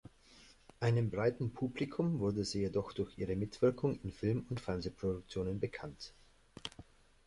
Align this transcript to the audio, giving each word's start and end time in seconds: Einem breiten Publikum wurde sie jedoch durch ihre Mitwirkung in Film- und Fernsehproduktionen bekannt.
Einem 0.79 1.11
breiten 1.11 1.51
Publikum 1.53 2.17
wurde 2.17 2.43
sie 2.43 2.61
jedoch 2.61 2.91
durch 2.91 3.19
ihre 3.19 3.35
Mitwirkung 3.35 3.99
in 4.01 4.11
Film- 4.11 4.47
und 4.49 4.59
Fernsehproduktionen 4.59 5.59
bekannt. 5.59 6.13